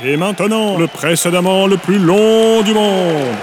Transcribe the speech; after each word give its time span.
Et 0.00 0.16
maintenant, 0.16 0.78
le 0.78 0.86
précédemment 0.86 1.66
le 1.66 1.76
plus 1.76 1.98
long 1.98 2.62
du 2.62 2.72
monde. 2.72 3.34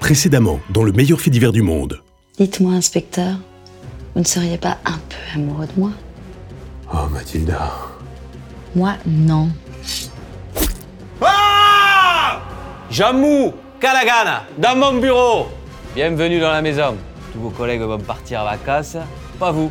Précédemment, 0.00 0.58
dans 0.70 0.84
le 0.84 0.92
meilleur 0.92 1.20
fait 1.20 1.28
divers 1.28 1.52
du 1.52 1.60
monde. 1.60 2.00
Dites-moi, 2.38 2.72
inspecteur, 2.72 3.34
vous 4.14 4.20
ne 4.22 4.26
seriez 4.26 4.56
pas 4.56 4.78
un 4.86 4.98
peu 5.08 5.34
amoureux 5.34 5.66
de 5.66 5.78
moi? 5.78 5.90
Oh, 6.94 7.08
Mathilda. 7.10 7.72
Moi, 8.74 8.94
non. 9.06 9.50
Jamou, 12.90 13.52
Kalagana, 13.78 14.44
dans 14.56 14.76
mon 14.76 14.94
bureau. 14.94 15.48
Bienvenue 15.94 16.40
dans 16.40 16.52
la 16.52 16.62
maison. 16.62 16.96
Tous 17.34 17.40
vos 17.40 17.50
collègues 17.50 17.82
vont 17.82 17.98
partir 17.98 18.40
en 18.40 18.44
vacances. 18.44 18.96
Pas 19.38 19.50
vous. 19.50 19.70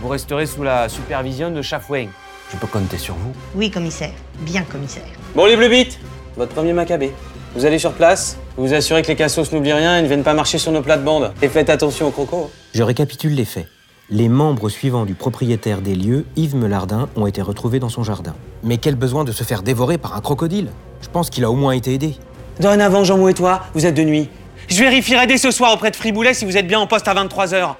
Vous 0.00 0.08
resterez 0.08 0.46
sous 0.46 0.62
la 0.62 0.88
supervision 0.88 1.50
de 1.50 1.60
Chafouin. 1.60 2.06
Je 2.52 2.56
peux 2.56 2.66
compter 2.66 2.98
sur 2.98 3.14
vous. 3.14 3.32
Oui, 3.54 3.70
commissaire. 3.70 4.12
Bien, 4.40 4.62
commissaire. 4.62 5.04
Bon, 5.34 5.46
les 5.46 5.56
Bluebeats, 5.56 5.96
votre 6.36 6.52
premier 6.52 6.72
Maccabée. 6.72 7.12
Vous 7.54 7.64
allez 7.64 7.78
sur 7.78 7.92
place, 7.92 8.36
vous 8.56 8.66
vous 8.68 8.74
assurez 8.74 9.02
que 9.02 9.08
les 9.08 9.16
cassos 9.16 9.52
n'oublient 9.52 9.72
rien 9.72 9.98
et 9.98 10.02
ne 10.02 10.06
viennent 10.06 10.22
pas 10.22 10.34
marcher 10.34 10.58
sur 10.58 10.72
nos 10.72 10.82
plates-bandes. 10.82 11.32
Et 11.42 11.48
faites 11.48 11.70
attention 11.70 12.08
aux 12.08 12.10
crocos. 12.10 12.50
Je 12.74 12.82
récapitule 12.82 13.34
les 13.34 13.44
faits. 13.44 13.66
Les 14.08 14.28
membres 14.28 14.68
suivants 14.68 15.04
du 15.04 15.14
propriétaire 15.14 15.80
des 15.80 15.94
lieux, 15.94 16.26
Yves 16.36 16.56
Melardin, 16.56 17.08
ont 17.14 17.26
été 17.26 17.42
retrouvés 17.42 17.78
dans 17.78 17.88
son 17.88 18.02
jardin. 18.02 18.34
Mais 18.64 18.78
quel 18.78 18.96
besoin 18.96 19.22
de 19.24 19.30
se 19.30 19.44
faire 19.44 19.62
dévorer 19.62 19.98
par 19.98 20.16
un 20.16 20.20
crocodile? 20.20 20.70
Je 21.00 21.08
pense 21.08 21.30
qu'il 21.30 21.44
a 21.44 21.50
au 21.50 21.54
moins 21.54 21.72
été 21.72 21.94
aidé. 21.94 22.16
Dorénavant, 22.58 23.04
Jean-Mou 23.04 23.28
et 23.28 23.34
toi, 23.34 23.62
vous 23.74 23.86
êtes 23.86 23.94
de 23.94 24.02
nuit. 24.02 24.28
Je 24.68 24.80
vérifierai 24.80 25.26
dès 25.26 25.38
ce 25.38 25.50
soir 25.50 25.72
auprès 25.72 25.90
de 25.90 25.96
Friboulet 25.96 26.34
si 26.34 26.44
vous 26.44 26.56
êtes 26.56 26.66
bien 26.66 26.80
en 26.80 26.86
poste 26.86 27.06
à 27.08 27.14
23h. 27.14 27.76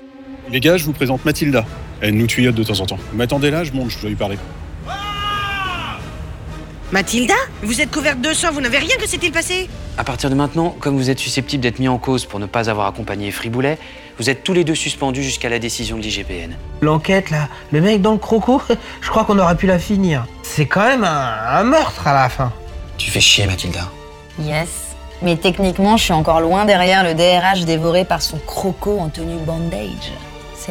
Les 0.53 0.59
gars, 0.59 0.77
je 0.77 0.85
vous 0.85 0.93
présente 0.93 1.25
Mathilda. 1.25 1.65
Elle 2.01 2.15
nous 2.15 2.27
tuyaute 2.27 2.57
de 2.57 2.65
temps 2.65 2.81
en 2.81 2.87
temps. 2.87 2.99
M'attendez 3.13 3.51
là, 3.51 3.63
je 3.63 3.73
monte, 3.73 3.91
je 3.91 4.01
dois 4.01 4.09
lui 4.09 4.17
parler. 4.17 4.37
Mathilda 6.91 7.35
Vous 7.63 7.81
êtes 7.81 7.93
couverte 7.93 8.21
de 8.21 8.33
sang, 8.33 8.51
vous 8.51 8.61
n'avez 8.61 8.79
rien 8.79 8.97
que 8.99 9.09
s'est-il 9.09 9.31
passé? 9.31 9.69
À 9.97 10.03
partir 10.03 10.29
de 10.29 10.34
maintenant, 10.34 10.75
comme 10.81 10.97
vous 10.97 11.09
êtes 11.09 11.20
susceptible 11.20 11.62
d'être 11.62 11.79
mis 11.79 11.87
en 11.87 11.98
cause 11.98 12.25
pour 12.25 12.41
ne 12.41 12.47
pas 12.47 12.69
avoir 12.69 12.89
accompagné 12.89 13.31
Friboulet, 13.31 13.79
vous 14.19 14.29
êtes 14.29 14.42
tous 14.42 14.53
les 14.53 14.65
deux 14.65 14.75
suspendus 14.75 15.23
jusqu'à 15.23 15.48
la 15.48 15.61
décision 15.61 15.97
de 15.97 16.03
l'IGPN. 16.03 16.57
L'enquête, 16.81 17.31
là, 17.31 17.48
le 17.70 17.81
mec 17.81 18.03
dans 18.03 18.12
le 18.12 18.19
croco, 18.19 18.61
je 19.01 19.09
crois 19.09 19.25
qu'on 19.25 19.39
aurait 19.39 19.57
pu 19.57 19.69
la 19.69 19.79
finir. 19.79 20.27
C'est 20.42 20.67
quand 20.67 20.85
même 20.85 21.05
un, 21.05 21.35
un 21.48 21.62
meurtre 21.62 22.09
à 22.09 22.14
la 22.14 22.29
fin. 22.29 22.53
Tu 22.98 23.09
fais 23.12 23.20
chier, 23.20 23.47
Mathilda. 23.47 23.89
Yes. 24.41 24.97
Mais 25.23 25.37
techniquement, 25.37 25.97
je 25.97 26.05
suis 26.05 26.12
encore 26.12 26.41
loin 26.41 26.64
derrière 26.64 27.05
le 27.05 27.14
DRH 27.14 27.67
dévoré 27.67 28.05
par 28.05 28.20
son 28.20 28.39
croco 28.39 28.98
en 28.98 29.11
tenue 29.11 29.39
bandage. 29.47 30.11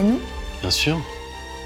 Nous 0.03 0.19
Bien 0.61 0.71
sûr. 0.71 0.99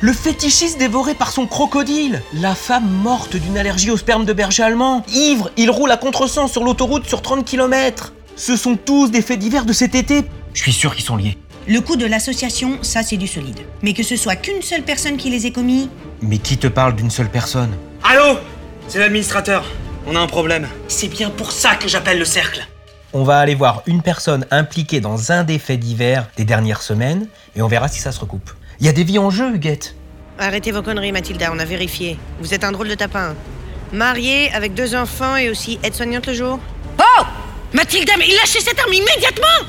Le 0.02 0.12
fétichiste 0.12 0.78
dévoré 0.78 1.14
par 1.14 1.32
son 1.32 1.48
crocodile. 1.48 2.22
La 2.34 2.56
femme 2.56 2.90
morte 2.90 3.36
d'une 3.38 3.58
allergie 3.58 3.90
au 3.90 3.98
sperme 3.98 4.26
de 4.26 4.34
berger 4.34 4.64
allemand. 4.64 5.04
Ivre, 5.14 5.50
il 5.56 5.70
roule 5.72 5.92
à 5.92 5.98
contresens 5.98 6.52
sur 6.52 6.64
l'autoroute 6.64 7.08
sur 7.08 7.22
30 7.22 7.46
km. 7.46 8.14
Ce 8.36 8.58
sont 8.58 8.76
tous 8.76 9.10
des 9.12 9.22
faits 9.22 9.40
divers 9.40 9.66
de 9.66 9.74
cet 9.74 9.96
été. 9.96 10.26
Je 10.54 10.62
suis 10.62 10.74
sûr 10.74 10.94
qu'ils 10.96 11.06
sont 11.06 11.16
liés. 11.16 11.38
Le 11.68 11.80
coup 11.80 11.96
de 11.96 12.06
l'association, 12.06 12.80
ça 12.82 13.04
c'est 13.04 13.16
du 13.16 13.28
solide. 13.28 13.62
Mais 13.82 13.94
que 13.94 14.04
ce 14.04 14.18
soit 14.18 14.36
qu'une 14.36 14.62
seule 14.62 14.84
personne 14.84 15.16
qui 15.16 15.30
les 15.30 15.48
ait 15.48 15.52
commis, 15.52 15.90
Mais 16.22 16.38
qui 16.38 16.58
te 16.58 16.68
parle 16.68 16.96
d'une 16.96 17.10
seule 17.10 17.30
personne? 17.30 17.72
Allô? 18.04 18.38
C'est 18.90 19.00
l'administrateur. 19.00 19.64
On 20.06 20.16
a 20.18 20.20
un 20.20 20.28
problème. 20.28 20.68
C'est 20.90 21.08
bien 21.08 21.30
pour 21.30 21.54
ça 21.54 21.76
que 21.76 21.88
j'appelle 21.88 22.20
le 22.20 22.26
cercle. 22.26 22.68
On 23.16 23.24
va 23.24 23.38
aller 23.38 23.54
voir 23.54 23.84
une 23.86 24.02
personne 24.02 24.46
impliquée 24.50 25.00
dans 25.00 25.32
un 25.32 25.44
des 25.44 25.60
faits 25.60 25.80
divers 25.80 26.28
des 26.36 26.46
dernières 26.46 26.82
semaines 26.82 27.28
et 27.56 27.62
on 27.62 27.68
verra 27.68 27.88
si 27.88 28.00
ça 28.00 28.12
se 28.12 28.20
recoupe. 28.20 28.50
Il 28.80 28.88
y 28.88 28.90
a 28.90 28.92
des 28.92 29.04
vies 29.04 29.20
en 29.20 29.30
jeu, 29.30 29.54
Huguette. 29.54 29.96
Arrêtez 30.40 30.72
vos 30.72 30.82
conneries, 30.82 31.12
Mathilda, 31.12 31.52
on 31.54 31.60
a 31.60 31.66
vérifié. 31.66 32.18
Vous 32.40 32.56
êtes 32.56 32.64
un 32.64 32.72
drôle 32.72 32.88
de 32.88 32.96
tapin. 32.96 33.36
Marié, 33.92 34.52
avec 34.54 34.74
deux 34.74 34.96
enfants 34.96 35.36
et 35.36 35.52
aussi 35.52 35.78
aide-soignante 35.84 36.26
le 36.26 36.34
jour? 36.34 36.60
Oh 36.98 37.24
Mathilda, 37.74 38.14
mais 38.18 38.26
lâchez 38.26 38.62
cette 38.62 38.80
arme 38.80 38.94
immédiatement 38.94 39.68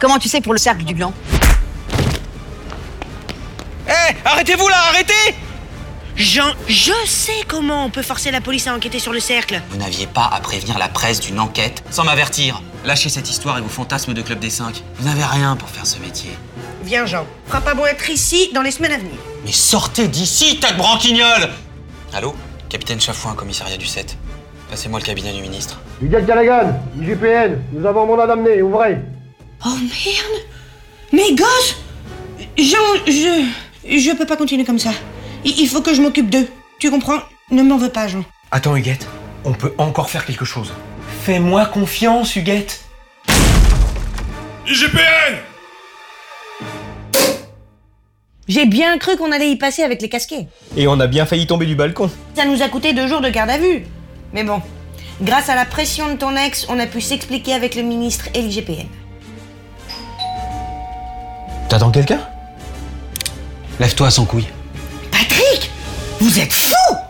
Comment 0.00 0.18
tu 0.18 0.28
sais 0.28 0.40
pour 0.40 0.52
le 0.52 0.58
cercle 0.58 0.82
du 0.82 0.94
gland? 0.94 1.12
Hé 3.86 4.16
Arrêtez-vous 4.24 4.68
là 4.68 4.76
Arrêtez 4.90 5.36
Jean, 6.16 6.52
je 6.68 6.92
sais 7.06 7.42
comment 7.48 7.84
on 7.84 7.90
peut 7.90 8.02
forcer 8.02 8.30
la 8.30 8.40
police 8.40 8.68
à 8.68 8.74
enquêter 8.74 9.00
sur 9.00 9.12
le 9.12 9.18
cercle. 9.18 9.60
Vous 9.70 9.78
n'aviez 9.78 10.06
pas 10.06 10.30
à 10.32 10.40
prévenir 10.40 10.78
la 10.78 10.88
presse 10.88 11.18
d'une 11.18 11.40
enquête 11.40 11.82
sans 11.90 12.04
m'avertir. 12.04 12.62
Lâchez 12.84 13.08
cette 13.08 13.28
histoire 13.28 13.58
et 13.58 13.60
vos 13.60 13.68
fantasmes 13.68 14.14
de 14.14 14.22
Club 14.22 14.38
des 14.38 14.50
5. 14.50 14.80
Vous 14.96 15.08
n'avez 15.08 15.24
rien 15.24 15.56
pour 15.56 15.68
faire 15.68 15.86
ce 15.86 15.98
métier. 15.98 16.30
Viens, 16.84 17.04
Jean. 17.04 17.26
Fera 17.48 17.60
pas 17.60 17.74
bon 17.74 17.84
être 17.86 18.08
ici 18.10 18.50
dans 18.54 18.62
les 18.62 18.70
semaines 18.70 18.92
à 18.92 18.98
venir. 18.98 19.16
Mais 19.44 19.50
sortez 19.50 20.06
d'ici, 20.06 20.60
tas 20.60 20.72
de 20.72 20.76
branquignoles 20.78 21.50
Allô? 22.12 22.34
Capitaine 22.68 23.00
Chafouin, 23.00 23.34
commissariat 23.34 23.76
du 23.76 23.86
7. 23.86 24.16
Passez-moi 24.70 25.00
le 25.00 25.04
cabinet 25.04 25.32
du 25.32 25.42
ministre. 25.42 25.80
Miguel 26.00 26.24
Callaghan, 26.26 26.80
IGPN, 27.00 27.58
nous 27.72 27.84
avons 27.86 28.04
un 28.04 28.06
mandat 28.06 28.28
d'amener, 28.28 28.62
ouvrez. 28.62 28.98
Oh 29.66 29.70
merde 29.70 30.42
Mais 31.12 31.34
gosse 31.34 31.76
Jean, 32.56 33.04
je. 33.06 33.46
Je 33.86 34.16
peux 34.16 34.26
pas 34.26 34.36
continuer 34.36 34.64
comme 34.64 34.78
ça. 34.78 34.90
Il 35.44 35.68
faut 35.68 35.82
que 35.82 35.94
je 35.94 36.00
m'occupe 36.00 36.30
d'eux. 36.30 36.48
Tu 36.78 36.90
comprends? 36.90 37.18
Ne 37.50 37.62
m'en 37.62 37.76
veux 37.76 37.90
pas, 37.90 38.08
Jean. 38.08 38.24
Attends, 38.50 38.76
Huguette, 38.76 39.06
on 39.44 39.52
peut 39.52 39.74
encore 39.78 40.08
faire 40.08 40.24
quelque 40.24 40.44
chose. 40.44 40.72
Fais-moi 41.22 41.66
confiance, 41.66 42.34
Huguette. 42.34 42.84
IGPN 44.66 45.36
J'ai 48.48 48.64
bien 48.66 48.96
cru 48.98 49.16
qu'on 49.16 49.32
allait 49.32 49.50
y 49.50 49.56
passer 49.56 49.82
avec 49.82 50.00
les 50.00 50.08
casquets. 50.08 50.46
Et 50.76 50.86
on 50.86 50.98
a 51.00 51.06
bien 51.06 51.26
failli 51.26 51.46
tomber 51.46 51.66
du 51.66 51.74
balcon. 51.74 52.10
Ça 52.34 52.46
nous 52.46 52.62
a 52.62 52.68
coûté 52.68 52.94
deux 52.94 53.06
jours 53.06 53.20
de 53.20 53.28
garde 53.28 53.50
à 53.50 53.58
vue. 53.58 53.84
Mais 54.32 54.44
bon, 54.44 54.62
grâce 55.20 55.48
à 55.50 55.54
la 55.54 55.66
pression 55.66 56.12
de 56.12 56.16
ton 56.16 56.34
ex, 56.36 56.66
on 56.70 56.78
a 56.78 56.86
pu 56.86 57.00
s'expliquer 57.00 57.52
avec 57.52 57.74
le 57.74 57.82
ministre 57.82 58.28
et 58.34 58.40
l'IGPN. 58.40 58.86
T'attends 61.68 61.90
quelqu'un? 61.90 62.20
Lève-toi 63.80 64.10
sans 64.10 64.24
couille. 64.24 64.46
Vous 66.20 66.38
êtes 66.38 66.52
fou 66.52 67.03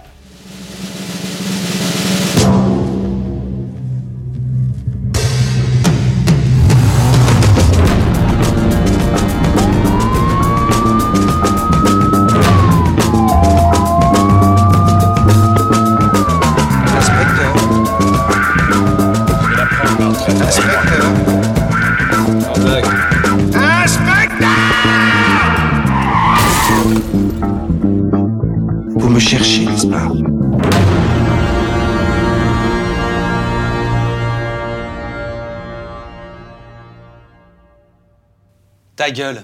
Ta 39.04 39.10
gueule. 39.10 39.42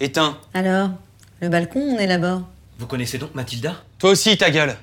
Éteins. 0.00 0.38
Alors 0.54 0.88
Le 1.42 1.50
balcon, 1.50 1.78
on 1.78 1.98
est 1.98 2.06
là-bas. 2.06 2.40
Vous 2.78 2.86
connaissez 2.86 3.18
donc 3.18 3.34
Mathilda? 3.34 3.74
Toi 3.98 4.12
aussi, 4.12 4.34
ta 4.38 4.50
gueule. 4.50 4.78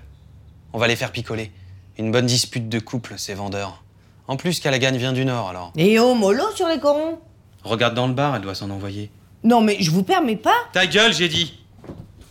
On 0.73 0.77
va 0.77 0.87
les 0.87 0.95
faire 0.95 1.11
picoler. 1.11 1.51
Une 1.97 2.11
bonne 2.11 2.27
dispute 2.27 2.69
de 2.69 2.77
couple, 2.77 3.15
ces 3.17 3.33
vendeurs. 3.33 3.83
En 4.27 4.37
plus, 4.37 4.59
Callaghan 4.59 4.91
vient 4.91 5.11
du 5.11 5.25
Nord, 5.25 5.49
alors. 5.49 5.73
Et 5.75 5.97
oh, 5.97 6.13
mollo 6.13 6.43
sur 6.53 6.67
les 6.67 6.79
corons 6.79 7.17
Regarde 7.63 7.95
dans 7.95 8.05
le 8.05 8.13
bar, 8.13 8.35
elle 8.35 8.43
doit 8.43 8.53
s'en 8.53 8.69
envoyer. 8.69 9.09
Non 9.43 9.59
mais 9.59 9.77
je 9.79 9.89
vous 9.89 10.03
permets 10.03 10.35
pas 10.35 10.53
Ta 10.71 10.85
gueule, 10.85 11.15
j'ai 11.15 11.27
dit 11.27 11.59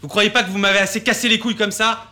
Vous 0.00 0.06
croyez 0.06 0.30
pas 0.30 0.44
que 0.44 0.50
vous 0.50 0.58
m'avez 0.58 0.78
assez 0.78 1.02
cassé 1.02 1.28
les 1.28 1.40
couilles 1.40 1.56
comme 1.56 1.72
ça? 1.72 2.04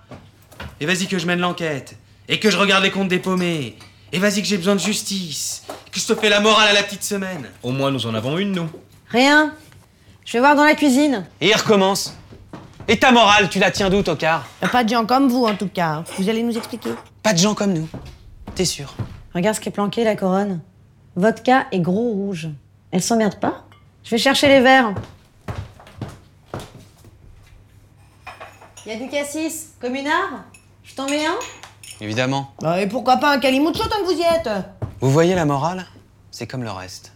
Et 0.81 0.87
vas-y 0.87 1.07
que 1.07 1.21
je 1.21 1.27
mène 1.27 1.39
l'enquête. 1.39 1.97
Et 2.27 2.41
que 2.41 2.51
je 2.51 2.57
regarde 2.57 2.83
les 2.83 2.91
comptes 2.91 3.07
des 3.07 3.21
paumés. 3.21 3.77
Et 4.11 4.19
vas-y 4.19 4.43
que 4.43 4.49
j'ai 4.49 4.57
besoin 4.57 4.75
de 4.75 4.81
justice. 4.81 5.63
Que 5.93 6.01
je 6.01 6.07
te 6.09 6.17
fais 6.17 6.31
la 6.31 6.41
morale 6.41 6.67
à 6.67 6.73
la 6.73 6.83
petite 6.83 7.05
semaine. 7.05 7.49
Au 7.63 7.71
moins, 7.71 7.93
nous 7.93 8.07
en 8.07 8.15
avons 8.15 8.39
une, 8.39 8.51
nous. 8.51 8.69
Rien. 9.11 9.55
Je 10.29 10.35
vais 10.35 10.41
voir 10.41 10.55
dans 10.55 10.65
la 10.65 10.75
cuisine. 10.75 11.25
Et 11.41 11.49
il 11.49 11.57
recommence. 11.57 12.15
Et 12.87 12.99
ta 12.99 13.13
morale, 13.13 13.49
tu 13.49 13.59
la 13.59 13.71
tiens 13.71 13.89
d'où, 13.89 14.03
tocard? 14.03 14.47
Pas 14.71 14.85
de 14.85 14.91
gens 14.91 15.07
comme 15.07 15.27
vous 15.31 15.47
en 15.47 15.55
tout 15.55 15.69
cas. 15.69 16.05
Vous 16.19 16.29
allez 16.29 16.43
nous 16.43 16.55
expliquer. 16.55 16.91
Pas 17.23 17.33
de 17.33 17.39
gens 17.39 17.55
comme 17.55 17.73
nous. 17.73 17.89
T'es 18.55 18.67
sûr? 18.67 18.95
Regarde 19.35 19.57
ce 19.57 19.61
qui 19.63 19.71
est 19.71 19.73
planqué, 19.73 20.05
la 20.05 20.17
couronne. 20.17 20.61
Vodka 21.17 21.65
et 21.73 21.81
gros 21.81 22.11
rouge. 22.13 22.51
Elle 22.91 23.03
s'emmerde 23.03 23.41
pas? 23.41 23.65
Je 24.05 24.11
vais 24.11 24.19
chercher 24.19 24.49
les 24.49 24.61
verres. 24.61 24.93
Y 28.85 28.91
a 28.91 28.97
du 28.97 29.09
cassis 29.09 29.71
Communard 29.81 30.45
Je 30.85 30.95
t'en 30.95 31.07
mets 31.07 31.25
un? 31.25 31.39
Évidemment. 32.03 32.53
Bah, 32.61 32.83
et 32.83 32.87
pourquoi 32.87 33.17
pas 33.17 33.33
un 33.33 33.39
calimucho 33.39 33.89
tant 33.89 34.01
que 34.01 34.13
vous 34.13 34.21
y 34.21 34.25
êtes? 34.25 34.51
Vous 35.01 35.11
voyez 35.11 35.35
la 35.35 35.47
morale? 35.47 35.87
C'est 36.31 36.47
comme 36.47 36.65
le 36.65 36.71
reste. 36.71 37.15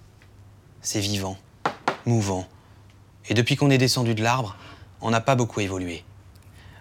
C'est 0.80 1.00
vivant, 1.00 1.36
mouvant. 2.06 2.46
Et 3.28 3.34
depuis 3.34 3.56
qu'on 3.56 3.70
est 3.70 3.78
descendu 3.78 4.14
de 4.14 4.22
l'arbre, 4.22 4.56
on 5.00 5.10
n'a 5.10 5.20
pas 5.20 5.34
beaucoup 5.34 5.60
évolué. 5.60 6.04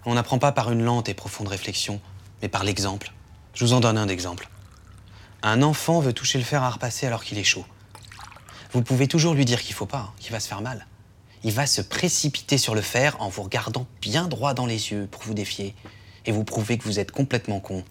On 0.06 0.16
n'apprend 0.16 0.40
pas 0.40 0.52
par 0.52 0.72
une 0.72 0.84
lente 0.84 1.10
et 1.10 1.14
profonde 1.14 1.48
réflexion, 1.48 2.02
mais 2.42 2.48
par 2.48 2.64
l'exemple. 2.64 3.14
Je 3.54 3.66
vous 3.66 3.74
en 3.74 3.80
donne 3.80 3.98
un 3.98 4.08
exemple. 4.08 4.50
Un 5.44 5.62
enfant 5.62 6.00
veut 6.00 6.14
toucher 6.14 6.38
le 6.38 6.44
fer 6.44 6.64
à 6.64 6.70
repasser 6.70 7.08
alors 7.08 7.24
qu'il 7.24 7.38
est 7.38 7.44
chaud. 7.44 7.66
Vous 8.74 8.82
pouvez 8.82 9.08
toujours 9.08 9.34
lui 9.34 9.46
dire 9.46 9.62
qu'il 9.62 9.76
faut 9.76 9.86
pas, 9.86 10.10
hein, 10.10 10.14
qu'il 10.20 10.32
va 10.32 10.40
se 10.40 10.48
faire 10.48 10.62
mal. 10.62 10.88
Il 11.44 11.52
va 11.52 11.66
se 11.66 11.82
précipiter 11.82 12.58
sur 12.58 12.76
le 12.76 12.82
fer 12.82 13.16
en 13.20 13.30
vous 13.30 13.44
regardant 13.44 13.88
bien 14.02 14.28
droit 14.28 14.54
dans 14.54 14.66
les 14.66 14.92
yeux 14.92 15.08
pour 15.10 15.24
vous 15.24 15.34
défier 15.34 15.76
et 16.26 16.32
vous 16.32 16.44
prouver 16.44 16.78
que 16.78 16.84
vous 16.84 17.00
êtes 17.00 17.12
complètement 17.12 17.60
con. 17.60 17.84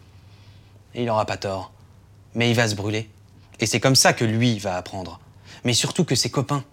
Il 0.94 1.04
n'aura 1.04 1.26
pas 1.26 1.36
tort. 1.36 1.72
Mais 2.34 2.50
il 2.50 2.54
va 2.54 2.68
se 2.68 2.76
brûler. 2.76 3.10
Et 3.58 3.66
c'est 3.66 3.80
comme 3.80 3.96
ça 3.96 4.12
que 4.12 4.24
lui 4.24 4.58
va 4.58 4.76
apprendre. 4.76 5.20
Mais 5.64 5.74
surtout 5.74 6.04
que 6.04 6.14
ses 6.14 6.30
copains, 6.30 6.64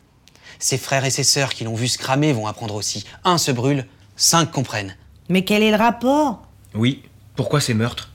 ses 0.60 0.78
frères 0.78 1.06
et 1.06 1.10
ses 1.10 1.24
sœurs 1.24 1.54
qui 1.54 1.64
l'ont 1.64 1.76
vu 1.76 1.88
se 1.88 1.98
cramer 1.98 2.34
vont 2.34 2.48
apprendre 2.48 2.76
aussi. 2.76 3.06
Un 3.24 3.38
se 3.38 3.52
brûle, 3.52 3.86
cinq 4.16 4.52
comprennent. 4.52 4.96
Mais 5.30 5.44
quel 5.44 5.64
est 5.64 5.72
le 5.72 5.78
rapport? 5.78 6.42
Oui, 6.74 7.04
pourquoi 7.36 7.62
ces 7.62 7.74
meurtres? 7.74 8.12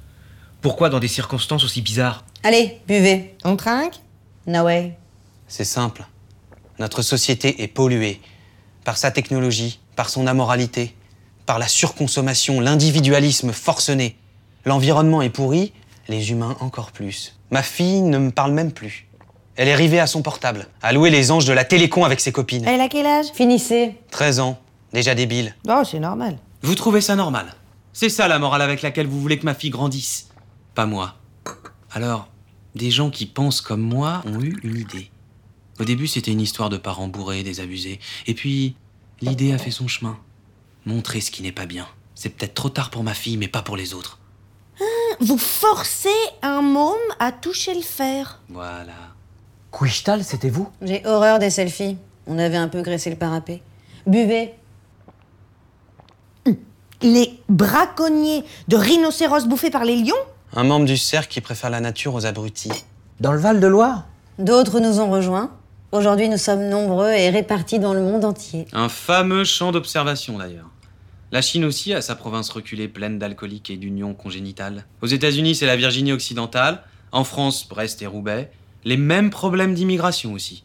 Pourquoi 0.61 0.89
dans 0.89 1.01
des 1.01 1.09
circonstances 1.09 1.65
aussi 1.65 1.83
bizarres? 1.83 2.25
Allez, 2.43 2.81
buvez. 2.87 3.37
On 3.45 3.57
trinque? 3.57 4.01
No 4.47 4.63
way. 4.65 4.97
C'est 5.49 5.65
simple. 5.65 6.05
Notre 6.79 7.03
société 7.03 7.63
est 7.63 7.69
polluée 7.69 8.21
par 8.85 8.97
sa 8.97 9.11
technologie, 9.11 9.81
par 9.95 10.09
son 10.09 10.27
amoralité, 10.27 10.97
par 11.47 11.59
la 11.59 11.69
surconsommation, 11.69 12.61
l'individualisme 12.61 13.53
forcené. 13.53 14.17
L'environnement 14.65 15.23
est 15.23 15.31
pourri, 15.31 15.73
les 16.09 16.31
humains 16.31 16.57
encore 16.61 16.93
plus. 16.93 17.37
Ma 17.51 17.63
fille 17.63 18.03
ne 18.03 18.19
me 18.19 18.31
parle 18.31 18.53
même 18.53 18.73
plus. 18.73 19.07
Elle 19.57 19.69
est 19.69 19.75
rivée 19.75 20.01
à 20.01 20.07
son 20.07 20.23
portable, 20.23 20.67
à 20.81 20.93
louer 20.93 21.11
les 21.11 21.31
anges 21.31 21.45
de 21.45 21.53
la 21.53 21.65
télécon 21.65 22.05
avec 22.05 22.21
ses 22.21 22.33
copines. 22.33 22.65
Elle 22.67 22.81
a 22.81 22.89
quel 22.89 23.05
âge? 23.07 23.27
Finissez. 23.35 23.97
13 24.11 24.41
ans, 24.41 24.59
déjà 24.93 25.15
débile. 25.15 25.55
Oh, 25.69 25.83
c'est 25.85 26.01
normal. 26.01 26.39
Vous 26.63 26.75
trouvez 26.75 27.01
ça 27.03 27.17
normal? 27.17 27.55
C'est 27.93 28.09
ça 28.09 28.29
la 28.29 28.39
morale 28.39 28.63
avec 28.63 28.81
laquelle 28.81 29.07
vous 29.07 29.21
voulez 29.21 29.39
que 29.39 29.45
ma 29.45 29.55
fille 29.55 29.71
grandisse 29.71 30.29
Pas 30.75 30.87
moi. 30.87 31.17
Alors, 31.93 32.29
des 32.75 32.91
gens 32.91 33.11
qui 33.11 33.27
pensent 33.27 33.61
comme 33.61 33.83
moi 33.83 34.23
ont 34.25 34.41
eu 34.41 34.59
une 34.63 34.79
idée. 34.79 35.11
Au 35.79 35.85
début, 35.85 36.07
c'était 36.07 36.31
une 36.31 36.41
histoire 36.41 36.71
de 36.71 36.79
parents 36.79 37.09
bourrés, 37.09 37.43
désabusés. 37.43 38.01
Et 38.27 38.35
puis, 38.35 38.77
l'idée 39.21 39.53
a 39.53 39.59
fait 39.59 39.71
son 39.71 39.89
chemin. 39.89 40.19
Montrer 40.87 41.21
ce 41.21 41.31
qui 41.31 41.43
n'est 41.43 41.53
pas 41.53 41.67
bien. 41.67 41.87
C'est 42.15 42.31
peut-être 42.31 42.55
trop 42.55 42.71
tard 42.71 42.89
pour 42.91 43.03
ma 43.03 43.15
fille, 43.15 43.37
mais 43.37 43.49
pas 43.49 43.63
pour 43.63 43.77
les 43.77 43.93
autres. 43.93 44.19
Vous 45.21 45.39
forcez 45.39 46.09
un 46.41 46.63
môme 46.63 46.97
à 47.19 47.33
toucher 47.33 47.75
le 47.75 47.83
fer. 47.83 48.41
Voilà. 48.49 48.95
Quishtal, 49.73 50.23
c'était 50.23 50.51
vous? 50.51 50.69
J'ai 50.83 51.05
horreur 51.07 51.39
des 51.39 51.51
selfies. 51.51 51.97
On 52.27 52.39
avait 52.39 52.57
un 52.57 52.69
peu 52.69 52.83
graissé 52.83 53.11
le 53.11 53.17
parapet. 53.17 53.63
Buvez. 54.07 54.55
Les 57.01 57.41
braconniers 57.49 58.45
de 58.69 58.77
rhinocéros 58.77 59.47
bouffés 59.47 59.71
par 59.71 59.85
les 59.85 59.97
lions? 59.97 60.15
Un 60.55 60.65
membre 60.65 60.85
du 60.85 60.97
cercle 60.97 61.33
qui 61.33 61.41
préfère 61.41 61.71
la 61.71 61.81
nature 61.81 62.15
aux 62.15 62.27
abrutis. 62.27 62.85
Dans 63.19 63.33
le 63.33 63.39
Val-de-Loire? 63.39 64.07
D'autres 64.39 64.79
nous 64.79 65.01
ont 65.01 65.11
rejoints. 65.11 65.51
Aujourd'hui, 65.91 66.29
nous 66.29 66.39
sommes 66.39 66.69
nombreux 66.69 67.11
et 67.11 67.31
répartis 67.31 67.79
dans 67.79 67.95
le 67.95 68.03
monde 68.03 68.25
entier. 68.25 68.67
Un 68.73 68.89
fameux 68.89 69.45
champ 69.45 69.73
d'observation 69.73 70.39
d'ailleurs. 70.39 70.71
La 71.33 71.43
Chine 71.43 71.65
aussi 71.65 71.95
a 71.95 72.03
sa 72.03 72.15
province 72.15 72.51
reculée 72.51 72.89
pleine 72.89 73.19
d'alcooliques 73.19 73.71
et 73.71 73.77
d'unions 73.77 74.15
congénitales. 74.15 74.85
Aux 75.01 75.07
États-Unis, 75.07 75.55
c'est 75.55 75.67
la 75.67 75.77
Virginie 75.77 76.13
occidentale. 76.13 76.83
En 77.11 77.25
France, 77.25 77.67
Brest 77.69 78.01
et 78.03 78.07
Roubaix. 78.07 78.53
Les 78.85 78.97
mêmes 78.97 79.31
problèmes 79.31 79.75
d'immigration 79.75 80.33
aussi. 80.33 80.65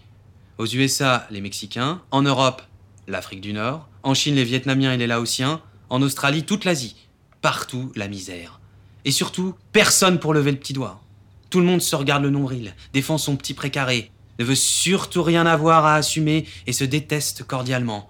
Aux 0.57 0.65
USA, 0.65 1.27
les 1.29 1.41
Mexicains. 1.41 2.01
En 2.09 2.23
Europe, 2.23 2.63
l'Afrique 3.07 3.41
du 3.41 3.53
Nord. 3.53 3.87
En 4.01 4.15
Chine, 4.15 4.35
les 4.35 4.43
Vietnamiens 4.43 4.93
et 4.93 4.97
les 4.97 5.05
Laotiens. 5.05 5.61
En 5.89 6.01
Australie, 6.01 6.43
toute 6.43 6.65
l'Asie. 6.65 6.95
Partout, 7.41 7.91
la 7.95 8.07
misère. 8.07 8.59
Et 9.05 9.11
surtout, 9.11 9.53
personne 9.71 10.19
pour 10.19 10.33
lever 10.33 10.51
le 10.51 10.57
petit 10.57 10.73
doigt. 10.73 11.01
Tout 11.49 11.59
le 11.59 11.65
monde 11.65 11.81
se 11.81 11.95
regarde 11.95 12.23
le 12.23 12.29
nombril, 12.29 12.75
défend 12.91 13.17
son 13.17 13.37
petit 13.37 13.53
précaré, 13.53 14.11
ne 14.37 14.43
veut 14.43 14.55
surtout 14.55 15.23
rien 15.23 15.45
avoir 15.45 15.85
à 15.85 15.95
assumer 15.95 16.45
et 16.65 16.73
se 16.73 16.83
déteste 16.83 17.43
cordialement. 17.43 18.09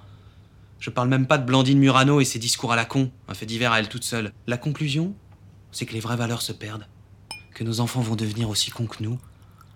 Je 0.79 0.89
parle 0.89 1.09
même 1.09 1.27
pas 1.27 1.37
de 1.37 1.45
Blandine 1.45 1.77
Murano 1.77 2.19
et 2.19 2.25
ses 2.25 2.39
discours 2.39 2.73
à 2.73 2.75
la 2.75 2.85
con, 2.85 3.11
un 3.27 3.33
fait 3.35 3.45
divers 3.45 3.73
à 3.73 3.79
elle 3.79 3.89
toute 3.89 4.03
seule. 4.03 4.31
La 4.47 4.57
conclusion, 4.57 5.13
c'est 5.71 5.85
que 5.85 5.93
les 5.93 5.99
vraies 5.99 6.15
valeurs 6.15 6.41
se 6.41 6.51
perdent. 6.51 6.87
Que 7.53 7.63
nos 7.63 7.79
enfants 7.79 8.01
vont 8.01 8.15
devenir 8.15 8.49
aussi 8.49 8.71
cons 8.71 8.87
que 8.87 9.03
nous, 9.03 9.19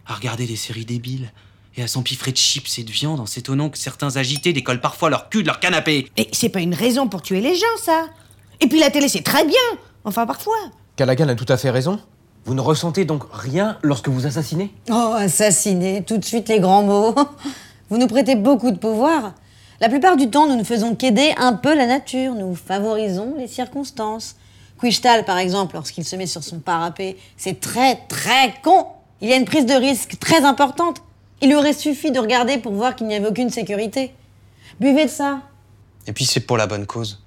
à 0.08 0.14
regarder 0.14 0.46
des 0.46 0.56
séries 0.56 0.86
débiles 0.86 1.32
et 1.78 1.84
à 1.84 1.88
s'empiffrer 1.88 2.32
de 2.32 2.38
chips 2.38 2.80
et 2.80 2.84
de 2.84 2.92
viande 2.92 3.20
en 3.20 3.26
s'étonnant 3.26 3.70
que 3.70 3.78
certains 3.78 4.18
agités 4.18 4.54
décollent 4.54 4.82
parfois 4.82 5.10
leur 5.10 5.30
cul 5.30 5.42
de 5.42 5.48
leur 5.48 5.60
canapé. 5.60 6.10
Et 6.18 6.28
c'est 6.32 6.50
pas 6.50 6.60
une 6.60 6.74
raison 6.74 7.08
pour 7.08 7.22
tuer 7.22 7.42
les 7.42 7.56
gens, 7.56 7.66
ça. 7.82 8.08
Et 8.60 8.68
puis 8.68 8.80
la 8.80 8.92
télé, 8.92 9.08
c'est 9.08 9.24
très 9.24 9.46
bien. 9.46 9.56
Enfin, 10.04 10.26
parfois. 10.26 10.58
Callaghan 10.96 11.28
a 11.30 11.36
tout 11.36 11.46
à 11.48 11.58
fait 11.58 11.70
raison. 11.70 12.00
Vous 12.44 12.54
ne 12.56 12.62
ressentez 12.62 13.06
donc 13.06 13.24
rien 13.32 13.78
lorsque 13.84 14.10
vous 14.10 14.26
assassinez? 14.26 14.74
Oh, 14.90 15.14
assassiner, 15.16 16.04
tout 16.04 16.18
de 16.18 16.26
suite 16.26 16.50
les 16.50 16.60
grands 16.60 16.84
mots. 16.84 17.16
Vous 17.90 17.98
nous 17.98 18.08
prêtez 18.08 18.36
beaucoup 18.36 18.72
de 18.72 18.78
pouvoir. 18.78 19.34
La 19.82 19.90
plupart 19.90 20.16
du 20.16 20.30
temps, 20.30 20.48
nous 20.48 20.56
ne 20.56 20.64
faisons 20.64 20.96
qu'aider 20.96 21.34
un 21.38 21.54
peu 21.54 21.76
la 21.76 21.86
nature. 21.86 22.34
Nous 22.34 22.56
favorisons 22.56 23.36
les 23.38 23.48
circonstances. 23.48 24.38
Quishtal, 24.80 25.26
par 25.26 25.38
exemple, 25.38 25.76
lorsqu'il 25.76 26.06
se 26.06 26.16
met 26.16 26.26
sur 26.26 26.44
son 26.44 26.60
parapet, 26.60 27.18
c'est 27.38 27.60
très, 27.60 27.98
très 28.08 28.54
con. 28.64 28.88
Il 29.22 29.30
y 29.30 29.34
a 29.34 29.36
une 29.36 29.46
prise 29.46 29.68
de 29.68 29.74
risque 29.74 30.18
très 30.20 30.44
importante. 30.46 31.04
Il 31.42 31.54
aurait 31.54 31.74
suffi 31.74 32.12
de 32.12 32.20
regarder 32.20 32.58
pour 32.58 32.74
voir 32.74 32.96
qu'il 32.96 33.06
n'y 33.06 33.14
avait 33.14 33.28
aucune 33.28 33.52
sécurité. 33.52 34.14
Buvez 34.80 35.06
de 35.06 35.10
ça. 35.10 35.42
Et 36.08 36.14
puis 36.14 36.26
c'est 36.26 36.40
pour 36.40 36.58
la 36.58 36.66
bonne 36.66 36.88
cause. 36.88 37.24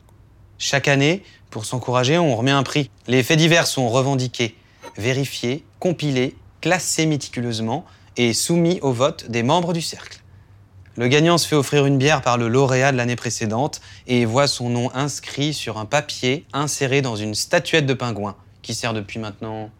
Chaque 0.58 0.88
année, 0.88 1.22
pour 1.50 1.64
s'encourager, 1.64 2.18
on 2.18 2.34
remet 2.34 2.50
un 2.50 2.64
prix. 2.64 2.90
Les 3.06 3.22
faits 3.22 3.38
divers 3.38 3.68
sont 3.68 3.88
revendiqués, 3.88 4.56
vérifiés, 4.96 5.64
compilés, 5.78 6.36
classés 6.60 7.06
méticuleusement 7.06 7.84
et 8.16 8.32
soumis 8.32 8.80
au 8.82 8.92
vote 8.92 9.30
des 9.30 9.44
membres 9.44 9.72
du 9.72 9.82
cercle. 9.82 10.20
Le 10.96 11.06
gagnant 11.06 11.38
se 11.38 11.46
fait 11.46 11.56
offrir 11.56 11.86
une 11.86 11.98
bière 11.98 12.22
par 12.22 12.38
le 12.38 12.48
lauréat 12.48 12.90
de 12.90 12.96
l'année 12.96 13.16
précédente 13.16 13.80
et 14.08 14.24
voit 14.24 14.46
son 14.48 14.68
nom 14.68 14.90
inscrit 14.94 15.52
sur 15.54 15.78
un 15.78 15.84
papier 15.84 16.44
inséré 16.52 17.02
dans 17.02 17.16
une 17.16 17.34
statuette 17.34 17.86
de 17.86 17.94
pingouin 17.94 18.36
qui 18.62 18.74
sert 18.74 18.94
depuis 18.94 19.20
maintenant 19.20 19.70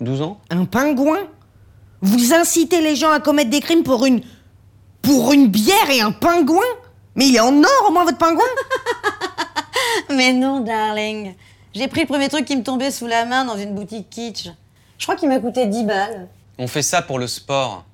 12 0.00 0.22
ans. 0.22 0.40
Un 0.50 0.64
pingouin? 0.64 1.28
Vous 2.02 2.34
incitez 2.34 2.80
les 2.80 2.96
gens 2.96 3.10
à 3.10 3.20
commettre 3.20 3.50
des 3.50 3.60
crimes 3.60 3.84
pour 3.84 4.04
une. 4.04 4.22
pour 5.02 5.32
une 5.32 5.48
bière 5.48 5.90
et 5.90 6.00
un 6.00 6.12
pingouin 6.12 6.60
Mais 7.14 7.28
il 7.28 7.36
est 7.36 7.40
en 7.40 7.62
or 7.62 7.88
au 7.88 7.92
moins 7.92 8.04
votre 8.04 8.18
pingouin 8.18 8.44
Mais 10.10 10.32
non, 10.32 10.60
darling. 10.60 11.34
J'ai 11.74 11.88
pris 11.88 12.00
le 12.02 12.06
premier 12.06 12.28
truc 12.28 12.44
qui 12.44 12.56
me 12.56 12.62
tombait 12.62 12.90
sous 12.90 13.06
la 13.06 13.24
main 13.24 13.44
dans 13.44 13.56
une 13.56 13.74
boutique 13.74 14.10
kitsch. 14.10 14.48
Je 14.98 15.04
crois 15.04 15.16
qu'il 15.16 15.28
m'a 15.28 15.38
coûté 15.38 15.66
10 15.66 15.84
balles. 15.84 16.28
On 16.58 16.66
fait 16.66 16.82
ça 16.82 17.02
pour 17.02 17.18
le 17.18 17.26
sport. 17.26 17.84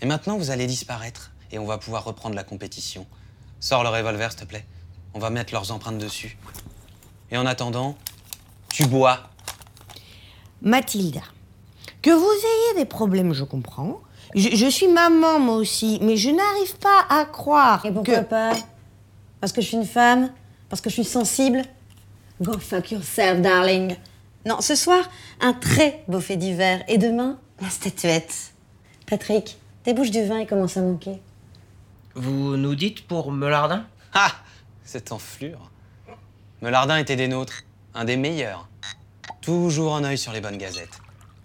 Et 0.00 0.06
maintenant, 0.06 0.36
vous 0.36 0.50
allez 0.50 0.66
disparaître 0.66 1.30
et 1.52 1.58
on 1.58 1.64
va 1.64 1.78
pouvoir 1.78 2.04
reprendre 2.04 2.34
la 2.34 2.44
compétition. 2.44 3.06
Sors 3.60 3.82
le 3.82 3.88
revolver, 3.90 4.30
s'il 4.32 4.40
te 4.40 4.44
plaît. 4.44 4.66
On 5.14 5.18
va 5.18 5.30
mettre 5.30 5.52
leurs 5.52 5.72
empreintes 5.72 5.98
dessus. 5.98 6.36
Et 7.30 7.36
en 7.36 7.46
attendant, 7.46 7.96
tu 8.70 8.86
bois. 8.86 9.20
Mathilda, 10.62 11.20
que 12.02 12.10
vous 12.10 12.30
ayez 12.30 12.80
des 12.80 12.84
problèmes, 12.84 13.32
je 13.32 13.44
comprends. 13.44 14.00
Je, 14.34 14.50
je 14.54 14.66
suis 14.66 14.88
maman, 14.88 15.38
moi 15.38 15.56
aussi, 15.56 15.98
mais 16.02 16.16
je 16.16 16.30
n'arrive 16.30 16.76
pas 16.78 17.06
à 17.08 17.24
croire 17.24 17.84
Et 17.86 17.92
pourquoi 17.92 18.20
que... 18.20 18.24
pas? 18.28 18.52
Parce 19.40 19.52
que 19.52 19.60
je 19.60 19.66
suis 19.68 19.76
une 19.76 19.86
femme? 19.86 20.30
Parce 20.68 20.80
que 20.80 20.90
je 20.90 20.94
suis 20.94 21.04
sensible? 21.04 21.62
Go 22.40 22.58
fuck 22.58 22.90
yourself, 22.90 23.40
darling. 23.40 23.96
Non, 24.46 24.60
ce 24.60 24.74
soir, 24.74 25.08
un 25.40 25.52
très 25.52 26.04
beau 26.08 26.20
fait 26.20 26.36
d'hiver. 26.36 26.84
Et 26.88 26.98
demain, 26.98 27.38
la 27.60 27.70
statuette. 27.70 28.52
Patrick, 29.06 29.58
débouche 29.84 30.10
du 30.10 30.24
vin, 30.24 30.38
il 30.40 30.46
commence 30.46 30.76
à 30.76 30.82
manquer. 30.82 31.20
Vous 32.14 32.56
nous 32.56 32.74
dites 32.74 33.06
pour 33.06 33.32
Melardin? 33.32 33.86
Ah 34.12 34.32
Cette 34.84 35.12
enflure. 35.12 35.70
Melardin 36.62 36.98
était 36.98 37.16
des 37.16 37.28
nôtres, 37.28 37.62
un 37.94 38.04
des 38.04 38.16
meilleurs. 38.16 38.68
Toujours 39.40 39.96
un 39.96 40.04
œil 40.04 40.18
sur 40.18 40.32
les 40.32 40.40
bonnes 40.40 40.58
gazettes. 40.58 40.98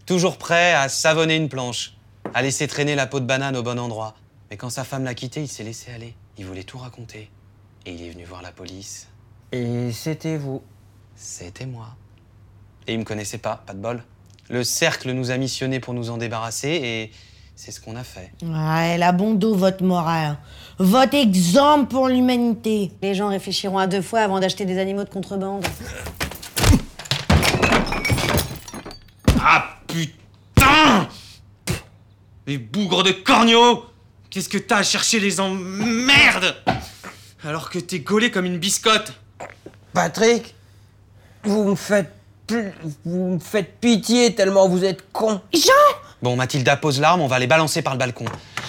Toujours 0.05 0.37
prêt 0.37 0.73
à 0.73 0.89
savonner 0.89 1.37
une 1.37 1.47
planche, 1.47 1.95
à 2.33 2.41
laisser 2.41 2.67
traîner 2.67 2.93
la 2.93 3.07
peau 3.07 3.21
de 3.21 3.25
banane 3.25 3.55
au 3.55 3.63
bon 3.63 3.79
endroit. 3.79 4.15
Mais 4.51 4.57
quand 4.57 4.69
sa 4.69 4.83
femme 4.83 5.05
l'a 5.05 5.13
quitté, 5.13 5.41
il 5.41 5.47
s'est 5.47 5.63
laissé 5.63 5.91
aller. 5.91 6.13
Il 6.37 6.45
voulait 6.45 6.63
tout 6.63 6.77
raconter. 6.77 7.29
Et 7.85 7.93
il 7.93 8.01
est 8.01 8.09
venu 8.09 8.25
voir 8.25 8.41
la 8.41 8.51
police. 8.51 9.07
Et 9.53 9.91
c'était 9.93 10.35
vous 10.35 10.61
C'était 11.15 11.65
moi. 11.65 11.95
Et 12.85 12.93
il 12.93 12.99
me 12.99 13.05
connaissait 13.05 13.37
pas, 13.37 13.63
pas 13.65 13.73
de 13.73 13.79
bol. 13.79 14.03
Le 14.49 14.65
cercle 14.65 15.11
nous 15.11 15.31
a 15.31 15.37
missionnés 15.37 15.79
pour 15.79 15.93
nous 15.93 16.09
en 16.09 16.17
débarrasser 16.17 16.67
et 16.67 17.11
c'est 17.55 17.71
ce 17.71 17.79
qu'on 17.79 17.95
a 17.95 18.03
fait. 18.03 18.33
Ouais, 18.41 18.97
la 18.97 19.13
bon 19.13 19.35
dos, 19.35 19.55
votre 19.55 19.83
morale. 19.83 20.37
Votre 20.79 21.15
exemple 21.15 21.87
pour 21.87 22.09
l'humanité. 22.09 22.91
Les 23.01 23.15
gens 23.15 23.29
réfléchiront 23.29 23.77
à 23.77 23.87
deux 23.87 24.01
fois 24.01 24.19
avant 24.19 24.41
d'acheter 24.41 24.65
des 24.65 24.79
animaux 24.79 25.05
de 25.05 25.09
contrebande. 25.09 25.65
Ah 29.39 29.72
putain 29.93 31.07
Les 32.47 32.57
bougres 32.57 33.03
de 33.03 33.11
corneaux 33.11 33.85
Qu'est-ce 34.29 34.49
que 34.49 34.57
t'as 34.57 34.77
à 34.77 34.83
chercher 34.83 35.19
les 35.19 35.39
emmerdes 35.39 36.55
Alors 37.45 37.69
que 37.69 37.77
t'es 37.77 37.99
gaulé 37.99 38.31
comme 38.31 38.45
une 38.45 38.57
biscotte 38.57 39.13
Patrick, 39.93 40.55
vous 41.43 41.63
me 41.65 41.75
faites. 41.75 42.11
Vous 43.05 43.35
me 43.35 43.39
faites 43.39 43.79
pitié 43.79 44.33
tellement 44.33 44.67
vous 44.67 44.83
êtes 44.83 45.11
con. 45.11 45.39
Jean 45.53 45.71
Bon, 46.23 46.35
Mathilda, 46.35 46.75
pose 46.77 46.99
l'arme, 46.99 47.21
on 47.21 47.27
va 47.27 47.37
les 47.37 47.47
balancer 47.47 47.81
par 47.83 47.93
le 47.93 47.99
balcon. 47.99 48.25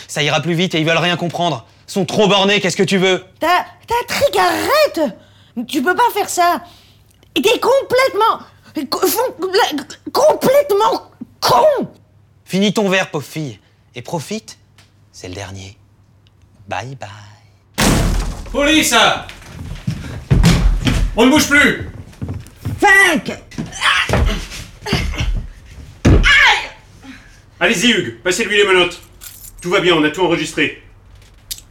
Ça 0.07 0.23
ira 0.23 0.40
plus 0.40 0.54
vite 0.54 0.75
et 0.75 0.81
ils 0.81 0.87
veulent 0.87 0.99
rien 0.99 1.16
comprendre. 1.16 1.66
Ils 1.88 1.93
sont 1.93 2.04
trop 2.04 2.28
bornés, 2.28 2.61
qu'est-ce 2.61 2.76
que 2.76 2.83
tu 2.83 2.99
veux? 2.99 3.25
T'as. 3.40 3.64
T'as 3.87 4.14
Trick, 4.14 4.37
arrête 4.37 5.16
Tu 5.66 5.83
peux 5.83 5.95
pas 5.95 6.11
faire 6.12 6.28
ça 6.28 6.62
T'es 7.35 7.59
complètement. 7.59 8.40
Complètement 10.12 11.11
con 11.45 11.89
Finis 12.45 12.73
ton 12.73 12.89
verre, 12.89 13.11
pauvre 13.11 13.25
fille. 13.25 13.59
Et 13.95 14.03
profite, 14.03 14.59
c'est 15.13 15.29
le 15.29 15.35
dernier. 15.35 15.77
Bye 16.69 16.97
bye. 16.97 17.87
Police 18.51 18.95
On 21.17 21.27
ne 21.27 21.31
bouge 21.31 21.49
plus 21.49 21.91
Fuck 22.79 23.33
Allez-y, 27.61 27.91
Hugues, 27.91 28.23
passez-lui 28.23 28.57
les 28.57 28.67
menottes. 28.67 29.01
Tout 29.61 29.71
va 29.71 29.81
bien, 29.81 29.95
on 29.95 30.05
a 30.05 30.11
tout 30.11 30.23
enregistré. 30.23 30.83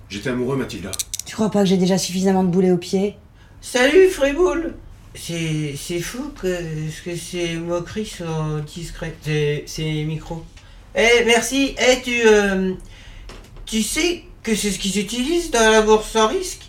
J'étais 0.10 0.30
amoureux, 0.30 0.56
Mathilda. 0.56 0.92
Tu 1.26 1.36
crois 1.36 1.52
pas 1.52 1.60
que 1.60 1.66
j'ai 1.66 1.78
déjà 1.78 1.98
suffisamment 1.98 2.44
de 2.44 2.50
boulets 2.50 2.72
aux 2.72 2.78
pieds? 2.78 3.18
Salut 3.62 4.10
Friboul 4.10 4.76
C'est 5.16 5.76
c'est 5.78 6.00
fou 6.02 6.32
que, 6.42 6.58
que 7.06 7.16
ces 7.16 7.56
moqueries 7.56 8.06
soient 8.06 8.62
discrètes, 8.66 9.18
ces, 9.24 9.64
ces 9.68 10.04
micros. 10.06 10.44
Eh, 10.96 11.24
merci. 11.26 11.76
Eh, 11.80 12.02
tu... 12.02 12.22
euh, 12.26 12.74
tu 13.66 13.82
sais 13.84 14.24
que 14.42 14.56
c'est 14.56 14.72
ce 14.72 14.80
qu'ils 14.80 15.00
utilisent 15.00 15.52
dans 15.52 15.72
la 15.72 15.82
bourse 15.82 16.10
sans 16.12 16.28
risque? 16.28 16.64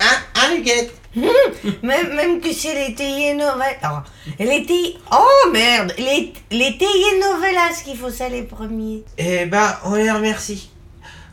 Hein, 0.00 0.16
hein, 0.36 0.54
Huguette 0.56 0.94
Même, 1.82 2.14
même 2.14 2.40
que 2.40 2.52
c'est 2.52 2.88
les 2.88 2.94
telenovelas. 2.94 4.04
Les 4.38 4.64
T- 4.64 4.96
Oh 5.10 5.50
merde 5.52 5.92
Les, 5.98 6.32
les 6.52 6.78
telenovelas 6.78 7.82
qu'il 7.84 7.96
faut 7.96 8.10
ça 8.10 8.28
les 8.28 8.44
premiers. 8.44 9.02
Eh 9.18 9.46
ben, 9.46 9.76
on 9.84 9.94
les 9.94 10.10
remercie. 10.10 10.70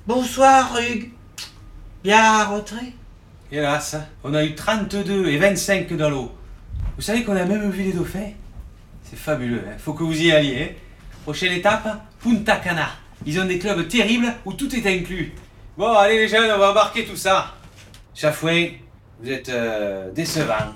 Bonsoir, 0.08 0.76
Hugues. 0.80 1.12
Bien 2.04 2.46
rentré 2.46 2.94
Hélas, 3.52 3.96
on 4.24 4.34
a 4.34 4.44
eu 4.44 4.56
32 4.56 5.28
et 5.28 5.38
25 5.38 5.94
dans 5.94 6.10
l'eau. 6.10 6.32
Vous 6.98 7.04
savez 7.04 7.24
qu'on 7.24 7.36
a 7.36 7.46
même 7.46 7.70
vu 7.70 7.84
les 7.84 7.94
dauphins? 7.94 8.32
C'est 9.04 9.18
fabuleux, 9.20 9.62
hein? 9.68 9.76
faut 9.78 9.94
que 9.94 10.04
vous 10.04 10.20
y 10.20 10.32
alliez. 10.32 10.76
Prochaine 11.24 11.54
étape, 11.54 11.88
Punta 12.20 12.56
Cana. 12.58 12.90
Ils 13.24 13.40
ont 13.40 13.46
des 13.46 13.60
clubs 13.60 13.88
terribles 13.88 14.34
où 14.46 14.54
tout 14.54 14.76
est 14.76 14.86
inclus. 14.88 15.34
Bon, 15.78 15.94
allez 15.94 16.18
les 16.18 16.28
jeunes, 16.28 16.52
on 16.52 16.58
va 16.58 16.72
embarquer 16.72 17.06
tout 17.06 17.16
ça. 17.16 17.54
Chafouin, 18.16 18.70
vous 19.22 19.30
êtes 19.30 19.50
euh, 19.50 20.12
décevants. 20.12 20.74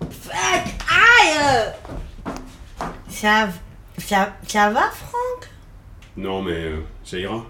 Fuck 0.00 0.34
Aïe 0.90 1.72
ça, 3.08 3.48
ça, 3.96 4.36
ça 4.46 4.68
va, 4.68 4.90
Franck? 4.90 5.48
Non, 6.18 6.42
mais 6.42 6.52
euh, 6.52 6.80
ça 7.02 7.16
ira. 7.16 7.42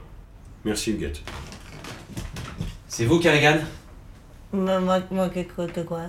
Merci, 0.65 0.93
Huguette. 0.93 1.21
C'est 2.87 3.07
vous, 3.07 3.19
Kerrigan 3.19 3.59
Moi, 4.53 4.79
moi, 4.79 5.01
moi, 5.11 5.29
que, 5.29 5.41
quoi, 5.43 5.67
que 5.67 5.81
quoi? 5.81 6.03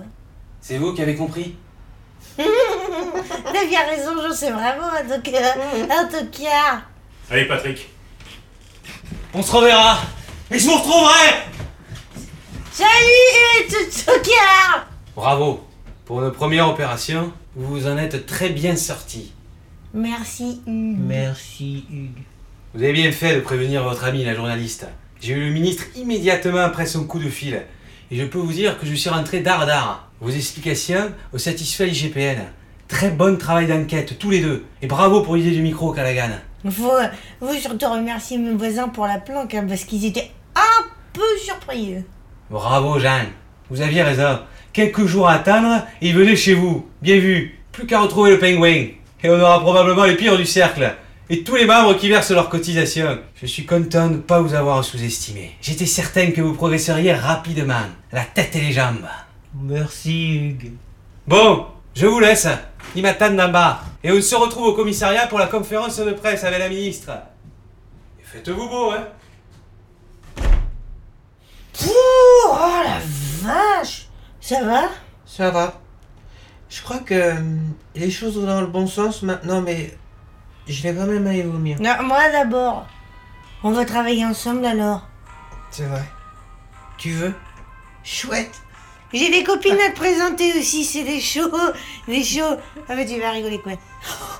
C'est 0.60 0.78
vous 0.78 0.92
qui 0.94 1.02
avez 1.02 1.14
compris 1.14 1.56
T'as 2.36 3.66
bien 3.66 3.86
raison, 3.86 4.12
je 4.28 4.32
sais 4.34 4.50
vraiment 4.50 4.88
un 4.92 5.02
tocard. 5.04 5.56
Un 5.90 6.04
tocard. 6.06 6.82
Allez, 7.30 7.44
Patrick. 7.46 7.88
On 9.34 9.42
se 9.42 9.52
reverra 9.52 9.98
Et 10.50 10.58
je 10.58 10.64
vous 10.66 10.74
retrouverai 10.76 11.42
Salut, 12.72 13.68
tocard 14.04 14.86
Bravo 15.14 15.66
Pour 16.04 16.22
une 16.22 16.32
première 16.32 16.68
opération, 16.68 17.32
vous 17.54 17.66
vous 17.66 17.86
en 17.86 17.98
êtes 17.98 18.26
très 18.26 18.50
bien 18.50 18.76
sortis. 18.76 19.32
Merci, 19.92 20.60
Hugues. 20.66 20.98
Merci, 20.98 21.84
Hugues. 21.90 22.22
Vous 22.74 22.82
avez 22.82 22.92
bien 22.92 23.10
fait 23.10 23.34
de 23.34 23.40
prévenir 23.40 23.82
votre 23.82 24.04
ami, 24.04 24.24
la 24.24 24.34
journaliste. 24.34 24.86
J'ai 25.20 25.32
eu 25.32 25.46
le 25.46 25.50
ministre 25.52 25.84
immédiatement 25.96 26.60
après 26.60 26.86
son 26.86 27.04
coup 27.04 27.18
de 27.18 27.28
fil. 27.28 27.62
Et 28.10 28.16
je 28.16 28.24
peux 28.24 28.38
vous 28.38 28.52
dire 28.52 28.78
que 28.78 28.86
je 28.86 28.94
suis 28.94 29.10
rentré 29.10 29.40
d'art 29.40 29.66
d'art. 29.66 30.07
Vos 30.20 30.30
explications 30.30 31.12
ont 31.32 31.38
satisfait 31.38 31.86
l'IGPN. 31.86 32.40
Très 32.88 33.10
bon 33.10 33.36
travail 33.38 33.68
d'enquête, 33.68 34.18
tous 34.18 34.30
les 34.30 34.40
deux. 34.40 34.64
Et 34.82 34.88
bravo 34.88 35.20
pour 35.20 35.36
l'idée 35.36 35.52
du 35.52 35.62
micro, 35.62 35.92
Callaghan. 35.92 36.30
Faut, 36.68 36.90
faut 37.38 37.52
surtout 37.52 37.86
remercier 37.86 38.36
mes 38.36 38.54
voisins 38.54 38.88
pour 38.88 39.06
la 39.06 39.20
planque, 39.20 39.54
hein, 39.54 39.64
parce 39.68 39.84
qu'ils 39.84 40.04
étaient 40.06 40.30
un 40.56 40.84
peu 41.12 41.22
surpris. 41.40 41.96
Bravo, 42.50 42.98
Jean. 42.98 43.26
Vous 43.70 43.80
aviez 43.80 44.02
raison. 44.02 44.40
Quelques 44.72 45.06
jours 45.06 45.28
à 45.28 45.34
attendre 45.34 45.84
et 46.02 46.12
venait 46.12 46.34
chez 46.34 46.54
vous. 46.54 46.88
Bien 47.00 47.18
vu. 47.18 47.60
Plus 47.70 47.86
qu'à 47.86 48.00
retrouver 48.00 48.32
le 48.32 48.38
pingouin. 48.40 48.88
Et 49.22 49.30
on 49.30 49.40
aura 49.40 49.60
probablement 49.60 50.04
les 50.04 50.16
pires 50.16 50.36
du 50.36 50.46
cercle. 50.46 50.96
Et 51.30 51.44
tous 51.44 51.54
les 51.54 51.66
membres 51.66 51.96
qui 51.96 52.08
versent 52.08 52.32
leurs 52.32 52.48
cotisations. 52.48 53.18
Je 53.40 53.46
suis 53.46 53.66
content 53.66 54.08
de 54.08 54.14
ne 54.14 54.18
pas 54.18 54.40
vous 54.40 54.54
avoir 54.54 54.82
sous-estimé. 54.84 55.52
J'étais 55.60 55.86
certain 55.86 56.32
que 56.32 56.40
vous 56.40 56.54
progresseriez 56.54 57.12
rapidement. 57.12 57.86
La 58.10 58.24
tête 58.24 58.56
et 58.56 58.60
les 58.60 58.72
jambes. 58.72 59.06
Merci, 59.60 60.36
Hugues. 60.36 60.72
Bon, 61.26 61.66
je 61.94 62.06
vous 62.06 62.20
laisse. 62.20 62.46
D'en 62.94 63.48
bas. 63.50 63.80
Et 64.02 64.10
on 64.10 64.20
se 64.20 64.34
retrouve 64.34 64.68
au 64.68 64.72
commissariat 64.72 65.26
pour 65.26 65.38
la 65.38 65.46
conférence 65.46 65.98
de 65.98 66.12
presse 66.12 66.42
avec 66.44 66.58
la 66.58 66.68
ministre. 66.68 67.10
Et 68.18 68.22
faites-vous 68.22 68.68
beau, 68.68 68.92
hein 68.92 69.08
Ouh, 71.84 72.50
oh 72.50 72.82
la 72.84 72.98
vache 73.42 74.08
Ça 74.40 74.64
va? 74.64 74.88
Ça 75.26 75.50
va. 75.50 75.80
Je 76.68 76.82
crois 76.82 76.98
que 76.98 77.14
euh, 77.14 77.34
les 77.94 78.10
choses 78.10 78.38
vont 78.38 78.46
dans 78.46 78.60
le 78.60 78.66
bon 78.66 78.86
sens 78.86 79.22
maintenant, 79.22 79.60
mais 79.60 79.96
je 80.66 80.82
vais 80.82 80.94
quand 80.94 81.06
même 81.06 81.26
aller 81.26 81.42
vomir. 81.42 81.80
Non, 81.80 82.02
moi 82.04 82.30
d'abord. 82.30 82.86
On 83.62 83.70
va 83.72 83.84
travailler 83.84 84.24
ensemble 84.24 84.64
alors. 84.64 85.06
C'est 85.70 85.86
vrai. 85.86 86.04
Tu 86.96 87.10
veux? 87.10 87.34
Chouette. 88.02 88.62
J'ai 89.12 89.30
des 89.30 89.42
copines 89.42 89.80
à 89.80 89.90
te 89.90 89.96
présenter 89.96 90.52
aussi, 90.58 90.84
c'est 90.84 91.02
des 91.02 91.20
shows, 91.20 91.50
des 92.06 92.22
shows. 92.22 92.56
Ah 92.88 92.94
mais 92.94 93.06
tu 93.06 93.18
vas 93.18 93.30
rigoler 93.30 93.58
quoi. 93.58 93.72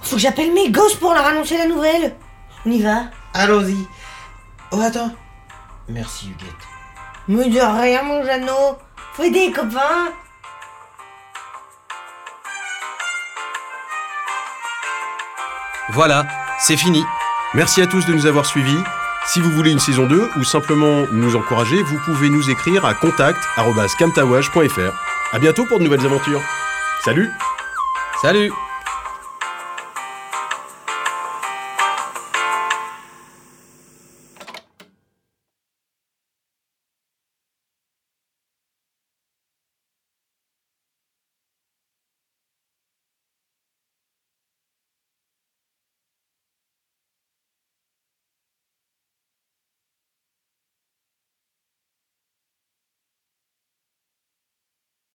Faut 0.02 0.16
que 0.16 0.22
j'appelle 0.22 0.52
mes 0.52 0.70
gosses 0.70 0.94
pour 0.94 1.14
leur 1.14 1.24
annoncer 1.24 1.56
la 1.56 1.66
nouvelle. 1.66 2.16
On 2.66 2.70
y 2.70 2.82
va 2.82 3.04
Allons-y. 3.32 3.86
Oh, 4.72 4.80
attends. 4.80 5.10
Merci, 5.88 6.26
Huguette. 6.30 6.52
Mais 7.28 7.48
de 7.48 7.60
rien 7.60 8.02
mon 8.02 8.22
Jeannot. 8.24 8.78
Faut 9.14 9.22
aider 9.22 9.46
les 9.46 9.52
copains. 9.52 10.12
Voilà, 15.90 16.26
c'est 16.58 16.76
fini. 16.76 17.02
Merci 17.54 17.80
à 17.80 17.86
tous 17.86 18.04
de 18.04 18.12
nous 18.12 18.26
avoir 18.26 18.44
suivis. 18.44 18.78
Si 19.28 19.40
vous 19.40 19.50
voulez 19.50 19.72
une 19.72 19.78
saison 19.78 20.06
2 20.06 20.30
ou 20.38 20.44
simplement 20.44 21.06
nous 21.12 21.36
encourager, 21.36 21.82
vous 21.82 21.98
pouvez 22.06 22.30
nous 22.30 22.48
écrire 22.48 22.86
à 22.86 22.94
contact@camtawaj.fr. 22.94 24.92
À 25.32 25.38
bientôt 25.38 25.66
pour 25.66 25.78
de 25.78 25.84
nouvelles 25.84 26.06
aventures. 26.06 26.40
Salut 27.04 27.28
Salut 28.22 28.50